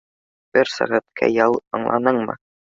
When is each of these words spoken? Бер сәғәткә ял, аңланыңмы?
Бер 0.57 0.71
сәғәткә 0.77 1.31
ял, 1.35 1.61
аңланыңмы? 1.81 2.41